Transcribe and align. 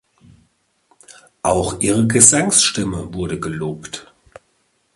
Auch 1.43 1.79
ihre 1.79 2.07
Gesangsstimme 2.07 3.13
wurde 3.13 3.39
gelobt. 3.39 4.11